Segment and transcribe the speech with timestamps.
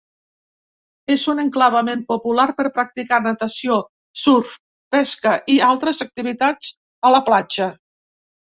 [1.15, 3.77] És un enclavament popular per practicar natació,
[4.23, 4.57] surf,
[4.97, 6.75] pesca i altres activitats
[7.11, 7.73] a la platja.